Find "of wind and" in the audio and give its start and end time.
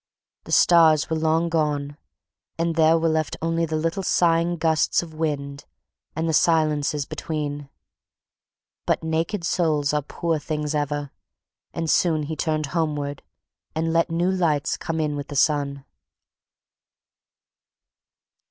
5.03-6.27